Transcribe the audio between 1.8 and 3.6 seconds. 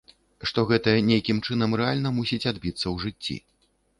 рэальна мусіць адбіцца ў жыцці.